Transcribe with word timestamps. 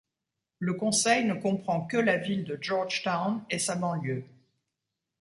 Le 0.57 0.73
conseil 0.73 1.25
ne 1.25 1.35
comprend 1.35 1.85
que 1.85 1.95
la 1.97 2.17
ville 2.17 2.43
de 2.43 2.57
George 2.59 3.03
Town 3.03 3.43
et 3.51 3.59
sa 3.59 3.75
banlieue. 3.75 4.25